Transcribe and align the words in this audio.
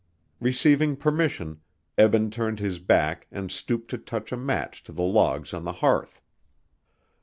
Receiving 0.39 0.95
permission, 0.95 1.61
Eben 1.95 2.31
turned 2.31 2.59
his 2.59 2.79
back 2.79 3.27
and 3.31 3.51
stooped 3.51 3.87
to 3.91 3.99
touch 3.99 4.31
a 4.31 4.35
match 4.35 4.81
to 4.85 4.91
the 4.91 5.03
logs 5.03 5.53
on 5.53 5.63
the 5.63 5.73
hearth. 5.73 6.23